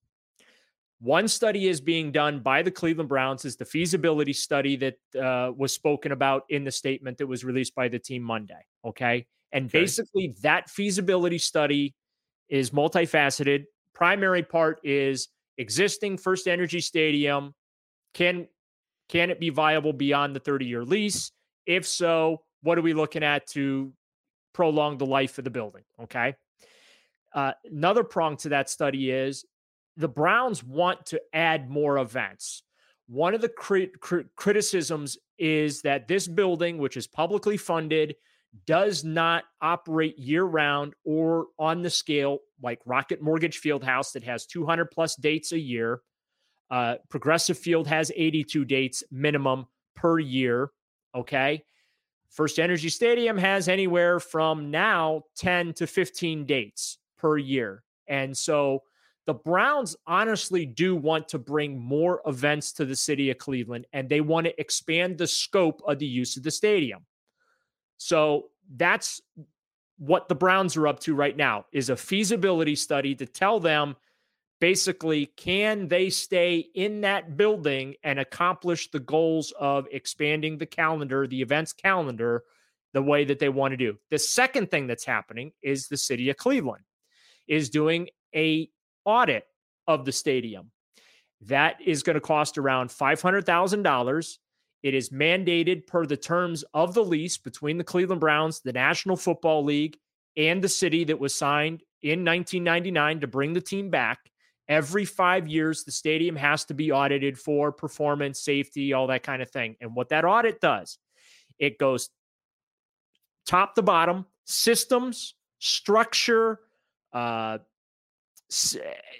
One 1.00 1.28
study 1.28 1.68
is 1.68 1.80
being 1.80 2.10
done 2.10 2.40
by 2.40 2.62
the 2.62 2.70
Cleveland 2.72 3.08
Browns, 3.08 3.44
is 3.44 3.54
the 3.54 3.64
feasibility 3.64 4.32
study 4.32 4.74
that 4.74 4.96
uh, 5.16 5.52
was 5.56 5.72
spoken 5.72 6.10
about 6.10 6.42
in 6.48 6.64
the 6.64 6.72
statement 6.72 7.16
that 7.18 7.28
was 7.28 7.44
released 7.44 7.76
by 7.76 7.86
the 7.86 8.00
team 8.00 8.22
Monday. 8.24 8.66
Okay. 8.84 9.24
And 9.52 9.66
okay. 9.66 9.82
basically, 9.82 10.34
that 10.42 10.68
feasibility 10.68 11.38
study 11.38 11.94
is 12.48 12.70
multifaceted. 12.70 13.66
Primary 13.94 14.42
part 14.42 14.80
is 14.82 15.28
existing 15.58 16.18
FirstEnergy 16.18 16.82
Stadium. 16.82 17.54
Can 18.14 18.48
can 19.08 19.30
it 19.30 19.38
be 19.38 19.50
viable 19.50 19.92
beyond 19.92 20.34
the 20.34 20.40
30 20.40 20.66
year 20.66 20.84
lease? 20.84 21.30
If 21.66 21.86
so, 21.86 22.42
what 22.62 22.78
are 22.78 22.82
we 22.82 22.94
looking 22.94 23.22
at 23.22 23.46
to 23.50 23.92
prolong 24.54 24.98
the 24.98 25.06
life 25.06 25.38
of 25.38 25.44
the 25.44 25.50
building? 25.50 25.84
Okay. 26.02 26.34
Uh, 27.34 27.52
another 27.64 28.04
prong 28.04 28.36
to 28.38 28.50
that 28.50 28.68
study 28.68 29.10
is 29.10 29.44
the 29.96 30.08
Browns 30.08 30.64
want 30.64 31.06
to 31.06 31.20
add 31.32 31.70
more 31.70 31.98
events. 31.98 32.62
One 33.06 33.34
of 33.34 33.40
the 33.40 33.48
crit- 33.48 34.00
crit- 34.00 34.34
criticisms 34.36 35.18
is 35.38 35.82
that 35.82 36.08
this 36.08 36.26
building, 36.26 36.78
which 36.78 36.96
is 36.96 37.06
publicly 37.06 37.56
funded, 37.56 38.14
does 38.66 39.04
not 39.04 39.44
operate 39.60 40.18
year 40.18 40.44
round 40.44 40.94
or 41.04 41.46
on 41.58 41.82
the 41.82 41.90
scale 41.90 42.38
like 42.62 42.80
Rocket 42.84 43.22
Mortgage 43.22 43.60
Fieldhouse 43.60 44.12
that 44.12 44.24
has 44.24 44.46
200 44.46 44.86
plus 44.86 45.16
dates 45.16 45.52
a 45.52 45.58
year. 45.58 46.00
Uh, 46.70 46.96
Progressive 47.08 47.58
Field 47.58 47.86
has 47.86 48.12
82 48.14 48.64
dates 48.64 49.04
minimum 49.10 49.66
per 49.96 50.18
year. 50.18 50.70
Okay. 51.14 51.64
FirstEnergy 52.36 52.90
Stadium 52.90 53.36
has 53.36 53.68
anywhere 53.68 54.20
from 54.20 54.70
now 54.70 55.22
10 55.36 55.74
to 55.74 55.86
15 55.86 56.46
dates 56.46 56.98
per 57.20 57.36
year. 57.36 57.82
And 58.08 58.36
so 58.36 58.82
the 59.26 59.34
Browns 59.34 59.96
honestly 60.06 60.66
do 60.66 60.96
want 60.96 61.28
to 61.28 61.38
bring 61.38 61.78
more 61.78 62.20
events 62.26 62.72
to 62.72 62.84
the 62.84 62.96
city 62.96 63.30
of 63.30 63.38
Cleveland 63.38 63.86
and 63.92 64.08
they 64.08 64.20
want 64.20 64.46
to 64.46 64.60
expand 64.60 65.18
the 65.18 65.26
scope 65.26 65.82
of 65.86 65.98
the 65.98 66.06
use 66.06 66.36
of 66.36 66.42
the 66.42 66.50
stadium. 66.50 67.06
So 67.98 68.46
that's 68.76 69.20
what 69.98 70.28
the 70.28 70.34
Browns 70.34 70.76
are 70.76 70.88
up 70.88 71.00
to 71.00 71.14
right 71.14 71.36
now 71.36 71.66
is 71.72 71.90
a 71.90 71.96
feasibility 71.96 72.74
study 72.74 73.14
to 73.16 73.26
tell 73.26 73.60
them 73.60 73.94
basically 74.58 75.26
can 75.26 75.88
they 75.88 76.10
stay 76.10 76.66
in 76.74 77.02
that 77.02 77.36
building 77.36 77.94
and 78.02 78.18
accomplish 78.18 78.90
the 78.90 79.00
goals 79.00 79.52
of 79.60 79.86
expanding 79.90 80.58
the 80.58 80.66
calendar, 80.66 81.26
the 81.26 81.42
events 81.42 81.72
calendar 81.72 82.44
the 82.92 83.02
way 83.02 83.24
that 83.24 83.38
they 83.38 83.48
want 83.48 83.72
to 83.72 83.76
do. 83.76 83.96
The 84.10 84.18
second 84.18 84.70
thing 84.70 84.86
that's 84.86 85.04
happening 85.04 85.52
is 85.62 85.86
the 85.86 85.96
city 85.96 86.30
of 86.30 86.36
Cleveland 86.36 86.82
is 87.50 87.68
doing 87.68 88.08
a 88.34 88.70
audit 89.04 89.44
of 89.86 90.06
the 90.06 90.12
stadium. 90.12 90.70
That 91.42 91.76
is 91.84 92.02
going 92.02 92.14
to 92.14 92.20
cost 92.20 92.56
around 92.56 92.88
$500,000 92.88 94.38
it 94.82 94.94
is 94.94 95.10
mandated 95.10 95.86
per 95.86 96.06
the 96.06 96.16
terms 96.16 96.64
of 96.72 96.94
the 96.94 97.04
lease 97.04 97.36
between 97.36 97.76
the 97.76 97.84
Cleveland 97.84 98.20
Browns, 98.20 98.60
the 98.60 98.72
National 98.72 99.16
Football 99.16 99.64
League, 99.64 99.98
and 100.36 100.62
the 100.62 100.68
city 100.68 101.04
that 101.04 101.18
was 101.18 101.34
signed 101.34 101.82
in 102.02 102.24
1999 102.24 103.20
to 103.20 103.26
bring 103.26 103.52
the 103.52 103.60
team 103.60 103.90
back. 103.90 104.18
Every 104.68 105.04
five 105.04 105.48
years, 105.48 105.84
the 105.84 105.92
stadium 105.92 106.36
has 106.36 106.64
to 106.66 106.74
be 106.74 106.92
audited 106.92 107.38
for 107.38 107.72
performance, 107.72 108.40
safety, 108.40 108.92
all 108.92 109.08
that 109.08 109.22
kind 109.22 109.42
of 109.42 109.50
thing. 109.50 109.76
And 109.80 109.94
what 109.94 110.10
that 110.10 110.24
audit 110.24 110.60
does, 110.60 110.96
it 111.58 111.76
goes 111.76 112.08
top 113.46 113.74
to 113.74 113.82
bottom, 113.82 114.26
systems, 114.44 115.34
structure, 115.58 116.60
uh, 117.12 117.58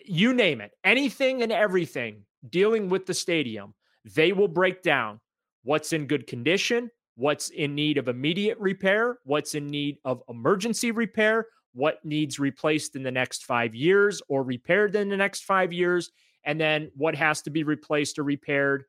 you 0.05 0.33
name 0.33 0.61
it, 0.61 0.73
anything 0.85 1.43
and 1.43 1.53
everything 1.53 2.25
dealing 2.49 2.89
with 2.89 3.07
the 3.07 3.15
stadium, 3.15 3.75
they 4.05 4.33
will 4.33 4.49
break 4.49 4.83
down 4.83 5.21
what's 5.63 5.93
in 5.93 6.07
good 6.07 6.27
condition, 6.27 6.91
what's 7.17 7.51
in 7.51 7.75
need 7.75 7.99
of 7.99 8.09
immediate 8.09 8.59
repair, 8.59 9.19
what's 9.25 9.55
in 9.55 9.67
need 9.67 9.99
of 10.05 10.23
emergency 10.29 10.91
repair, 10.91 11.47
what 11.73 12.05
needs 12.05 12.39
replaced 12.39 12.97
in 12.97 13.03
the 13.03 13.11
next 13.11 13.45
five 13.45 13.75
years 13.75 14.23
or 14.29 14.43
repaired 14.43 14.97
in 14.97 15.09
the 15.09 15.17
next 15.17 15.45
five 15.45 15.73
years, 15.73 16.11
and 16.45 16.61
then 16.61 16.91
what 16.97 17.15
has 17.15 17.43
to 17.43 17.51
be 17.51 17.63
replaced 17.63 18.19
or 18.19 18.25
repaired 18.25 18.85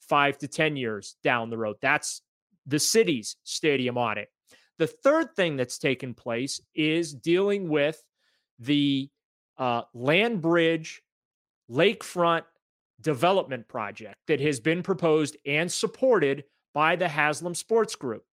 five 0.00 0.38
to 0.38 0.48
10 0.48 0.76
years 0.76 1.16
down 1.22 1.50
the 1.50 1.58
road. 1.58 1.76
That's 1.80 2.22
the 2.66 2.78
city's 2.78 3.36
stadium 3.44 3.96
audit. 3.96 4.28
The 4.78 4.86
third 4.86 5.34
thing 5.34 5.56
that's 5.56 5.78
taken 5.78 6.14
place 6.14 6.60
is 6.74 7.14
dealing 7.14 7.68
with 7.68 8.02
the 8.60 9.08
uh, 9.58 9.82
land 9.94 10.40
bridge, 10.40 11.02
lakefront 11.70 12.42
development 13.00 13.66
project 13.68 14.16
that 14.26 14.40
has 14.40 14.60
been 14.60 14.82
proposed 14.82 15.36
and 15.46 15.70
supported 15.70 16.44
by 16.74 16.96
the 16.96 17.08
Haslam 17.08 17.54
Sports 17.54 17.96
Group. 17.96 18.24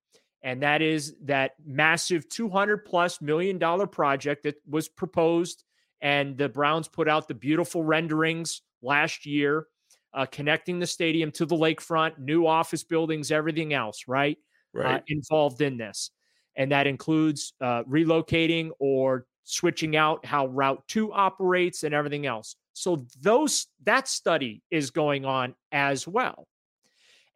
And 0.44 0.62
that 0.62 0.82
is 0.82 1.16
that 1.24 1.54
massive 1.66 2.30
200 2.30 2.86
plus 2.86 3.22
million 3.22 3.58
dollar 3.58 3.88
project 3.88 4.44
that 4.44 4.56
was 4.70 4.88
proposed. 4.88 5.64
And 6.02 6.38
the 6.38 6.48
Browns 6.48 6.88
put 6.88 7.10
out 7.10 7.28
the 7.28 7.34
beautiful 7.34 7.84
renderings 7.84 8.62
last 8.82 9.26
year, 9.26 9.68
uh, 10.14 10.26
connecting 10.28 10.80
the 10.80 10.86
stadium 10.86 11.32
to 11.32 11.46
the 11.46 11.56
lakefront, 11.56 12.20
new 12.20 12.46
office 12.46 12.84
buildings, 12.84 13.32
everything 13.32 13.74
else, 13.74 14.04
right? 14.08 14.38
Uh, 14.76 14.82
right. 14.82 14.96
Uh, 14.96 15.00
involved 15.08 15.62
in 15.62 15.78
this. 15.78 16.12
And 16.56 16.72
that 16.72 16.88
includes 16.88 17.54
uh, 17.62 17.84
relocating 17.84 18.72
or 18.80 19.26
switching 19.48 19.96
out 19.96 20.26
how 20.26 20.48
Route 20.48 20.84
2 20.88 21.14
operates 21.14 21.84
and 21.84 21.94
everything 21.94 22.26
else. 22.26 22.56
So 22.74 23.08
those 23.22 23.68
that 23.86 24.08
study 24.08 24.62
is 24.70 24.92
going 24.92 25.26
on 25.26 25.56
as 25.72 26.08
well. 26.08 26.48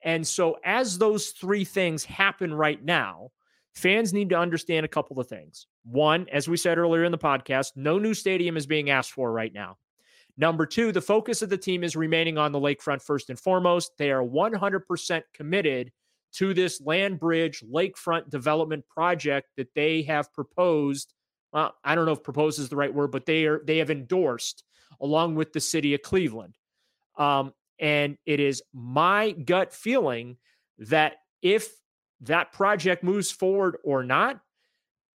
And 0.03 0.27
so 0.27 0.57
as 0.63 0.97
those 0.97 1.29
three 1.29 1.63
things 1.63 2.03
happen 2.03 2.53
right 2.53 2.83
now, 2.83 3.29
fans 3.73 4.13
need 4.13 4.29
to 4.29 4.37
understand 4.37 4.85
a 4.85 4.89
couple 4.89 5.19
of 5.19 5.27
things. 5.27 5.67
One, 5.83 6.27
as 6.31 6.47
we 6.47 6.57
said 6.57 6.77
earlier 6.77 7.05
in 7.05 7.11
the 7.11 7.17
podcast, 7.17 7.71
no 7.75 7.97
new 7.97 8.13
stadium 8.13 8.57
is 8.57 8.65
being 8.65 8.89
asked 8.89 9.13
for 9.13 9.31
right 9.31 9.53
now. 9.53 9.77
Number 10.37 10.65
two, 10.65 10.91
the 10.91 11.01
focus 11.01 11.41
of 11.41 11.49
the 11.49 11.57
team 11.57 11.83
is 11.83 11.95
remaining 11.95 12.37
on 12.37 12.51
the 12.51 12.59
lakefront 12.59 13.01
first 13.01 13.29
and 13.29 13.39
foremost. 13.39 13.91
They 13.97 14.11
are 14.11 14.23
100% 14.23 15.21
committed 15.33 15.91
to 16.33 16.53
this 16.53 16.81
land 16.81 17.19
bridge 17.19 17.63
lakefront 17.71 18.29
development 18.29 18.85
project 18.87 19.49
that 19.57 19.73
they 19.75 20.01
have 20.03 20.33
proposed. 20.33 21.13
Well, 21.53 21.75
I 21.83 21.95
don't 21.95 22.05
know 22.05 22.13
if 22.13 22.23
proposed 22.23 22.59
is 22.59 22.69
the 22.69 22.75
right 22.75 22.93
word, 22.93 23.11
but 23.11 23.25
they 23.25 23.45
are 23.45 23.61
they 23.65 23.77
have 23.77 23.91
endorsed 23.91 24.63
along 24.99 25.35
with 25.35 25.53
the 25.53 25.59
city 25.59 25.93
of 25.93 26.01
Cleveland. 26.01 26.55
Um, 27.17 27.53
and 27.79 28.17
it 28.25 28.39
is 28.39 28.61
my 28.73 29.31
gut 29.31 29.73
feeling 29.73 30.37
that 30.77 31.17
if 31.41 31.69
that 32.21 32.53
project 32.53 33.03
moves 33.03 33.31
forward 33.31 33.77
or 33.83 34.03
not, 34.03 34.39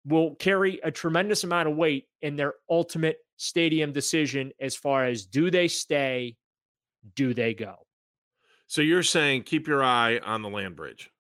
will 0.05 0.35
carry 0.37 0.81
a 0.83 0.90
tremendous 0.90 1.45
amount 1.45 1.69
of 1.69 1.76
weight 1.76 2.07
in 2.23 2.37
their 2.37 2.55
ultimate 2.71 3.19
stadium 3.37 3.93
decision 3.93 4.52
as 4.61 4.76
far 4.76 5.05
as 5.05 5.26
do 5.26 5.50
they 5.50 5.69
stay, 5.69 6.37
do 7.14 7.35
they 7.35 7.55
go? 7.55 7.75
So 8.66 8.83
you're 8.83 9.02
saying 9.02 9.45
keep 9.45 9.66
your 9.69 9.83
eye 9.83 10.19
on 10.19 10.43
the 10.43 10.49
land 10.49 10.76
bridge. 10.76 11.11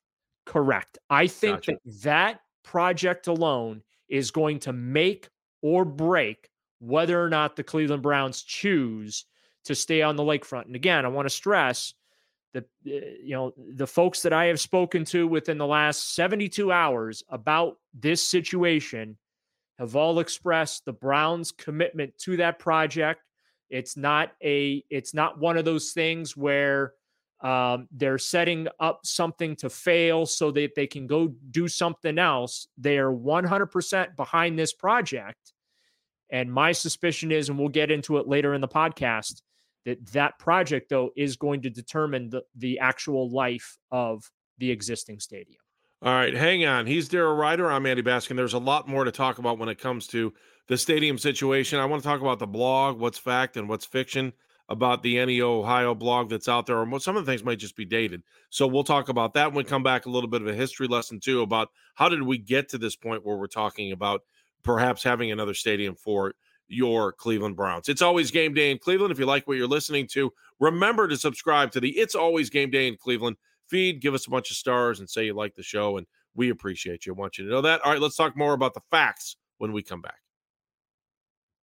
Correct. 0.44 0.98
I 1.10 1.26
think 1.26 1.66
Gotcha. 1.66 1.72
that 1.84 2.02
that 2.02 2.40
project 2.64 3.26
alone 3.26 3.82
is 4.08 4.30
going 4.30 4.60
to 4.60 4.72
make 4.72 5.28
or 5.62 5.84
break 5.84 6.48
whether 6.78 7.22
or 7.22 7.28
not 7.28 7.56
the 7.56 7.64
Cleveland 7.64 8.02
Browns 8.02 8.42
choose 8.42 9.24
to 9.64 9.74
stay 9.74 10.02
on 10.02 10.16
the 10.16 10.22
lakefront. 10.22 10.66
And 10.66 10.76
again, 10.76 11.04
I 11.04 11.08
want 11.08 11.26
to 11.26 11.34
stress 11.34 11.94
that 12.54 12.64
uh, 12.86 13.06
you 13.22 13.34
know 13.34 13.52
the 13.56 13.86
folks 13.86 14.22
that 14.22 14.32
I 14.32 14.46
have 14.46 14.60
spoken 14.60 15.04
to 15.06 15.26
within 15.26 15.58
the 15.58 15.66
last 15.66 16.14
72 16.14 16.72
hours 16.72 17.22
about 17.28 17.76
this 17.92 18.26
situation 18.26 19.18
have 19.78 19.94
all 19.94 20.20
expressed 20.20 20.84
the 20.84 20.92
Browns' 20.92 21.52
commitment 21.52 22.16
to 22.18 22.38
that 22.38 22.58
project. 22.58 23.20
It's 23.68 23.96
not 23.96 24.32
a 24.42 24.84
it's 24.88 25.12
not 25.12 25.38
one 25.38 25.56
of 25.56 25.64
those 25.64 25.92
things 25.92 26.36
where 26.36 26.94
um, 27.40 27.88
they're 27.90 28.18
setting 28.18 28.68
up 28.80 29.00
something 29.04 29.56
to 29.56 29.68
fail 29.68 30.26
so 30.26 30.50
that 30.52 30.74
they 30.74 30.86
can 30.86 31.06
go 31.06 31.28
do 31.50 31.68
something 31.68 32.18
else. 32.18 32.66
They 32.78 32.98
are 32.98 33.12
100% 33.12 34.16
behind 34.16 34.58
this 34.58 34.72
project. 34.72 35.52
And 36.30 36.52
my 36.52 36.72
suspicion 36.72 37.30
is, 37.30 37.48
and 37.48 37.58
we'll 37.58 37.68
get 37.68 37.90
into 37.90 38.16
it 38.16 38.26
later 38.26 38.54
in 38.54 38.60
the 38.60 38.68
podcast, 38.68 39.42
that 39.84 40.04
that 40.12 40.38
project, 40.38 40.88
though, 40.88 41.10
is 41.16 41.36
going 41.36 41.62
to 41.62 41.70
determine 41.70 42.30
the, 42.30 42.42
the 42.56 42.78
actual 42.80 43.30
life 43.30 43.78
of 43.92 44.28
the 44.58 44.70
existing 44.70 45.20
stadium. 45.20 45.60
All 46.02 46.12
right, 46.12 46.34
hang 46.34 46.64
on. 46.64 46.86
He's 46.86 47.08
Daryl 47.08 47.38
Ryder. 47.38 47.70
I'm 47.70 47.86
Andy 47.86 48.02
Baskin. 48.02 48.36
There's 48.36 48.54
a 48.54 48.58
lot 48.58 48.88
more 48.88 49.04
to 49.04 49.12
talk 49.12 49.38
about 49.38 49.58
when 49.58 49.68
it 49.68 49.78
comes 49.78 50.06
to 50.08 50.32
the 50.68 50.76
stadium 50.76 51.18
situation. 51.18 51.78
I 51.78 51.84
want 51.84 52.02
to 52.02 52.08
talk 52.08 52.20
about 52.20 52.38
the 52.38 52.46
blog, 52.46 52.98
what's 52.98 53.18
fact 53.18 53.56
and 53.56 53.68
what's 53.68 53.86
fiction 53.86 54.32
about 54.68 55.02
the 55.02 55.24
NEO 55.24 55.60
Ohio 55.60 55.94
blog 55.94 56.28
that's 56.28 56.48
out 56.48 56.66
there, 56.66 56.78
or 56.78 57.00
some 57.00 57.16
of 57.16 57.24
the 57.24 57.30
things 57.30 57.44
might 57.44 57.58
just 57.58 57.76
be 57.76 57.84
dated. 57.84 58.22
So 58.50 58.66
we'll 58.66 58.84
talk 58.84 59.08
about 59.08 59.34
that 59.34 59.48
when 59.48 59.64
we 59.64 59.64
come 59.64 59.82
back. 59.82 60.06
A 60.06 60.10
little 60.10 60.28
bit 60.28 60.42
of 60.42 60.48
a 60.48 60.54
history 60.54 60.88
lesson 60.88 61.20
too 61.20 61.42
about 61.42 61.70
how 61.94 62.08
did 62.08 62.22
we 62.22 62.38
get 62.38 62.68
to 62.70 62.78
this 62.78 62.96
point 62.96 63.24
where 63.24 63.36
we're 63.36 63.46
talking 63.46 63.92
about 63.92 64.22
perhaps 64.62 65.02
having 65.02 65.30
another 65.30 65.54
stadium 65.54 65.94
for 65.94 66.34
your 66.68 67.12
Cleveland 67.12 67.54
Browns. 67.54 67.88
It's 67.88 68.02
always 68.02 68.32
game 68.32 68.52
day 68.52 68.72
in 68.72 68.78
Cleveland. 68.78 69.12
If 69.12 69.18
you 69.18 69.26
like 69.26 69.46
what 69.46 69.56
you're 69.56 69.68
listening 69.68 70.08
to, 70.08 70.32
remember 70.58 71.06
to 71.06 71.16
subscribe 71.16 71.70
to 71.72 71.80
the 71.80 71.90
It's 71.90 72.16
Always 72.16 72.50
Game 72.50 72.70
Day 72.70 72.88
in 72.88 72.96
Cleveland 72.96 73.36
feed. 73.68 74.00
Give 74.00 74.14
us 74.14 74.26
a 74.26 74.30
bunch 74.30 74.50
of 74.50 74.56
stars 74.56 74.98
and 74.98 75.08
say 75.08 75.26
you 75.26 75.34
like 75.34 75.54
the 75.54 75.62
show, 75.62 75.96
and 75.96 76.06
we 76.34 76.50
appreciate 76.50 77.06
you. 77.06 77.14
I 77.14 77.18
want 77.18 77.38
you 77.38 77.44
to 77.44 77.50
know 77.50 77.60
that. 77.62 77.82
All 77.82 77.92
right, 77.92 78.00
let's 78.00 78.16
talk 78.16 78.36
more 78.36 78.52
about 78.52 78.74
the 78.74 78.82
facts 78.90 79.36
when 79.58 79.72
we 79.72 79.82
come 79.82 80.00
back. 80.00 80.25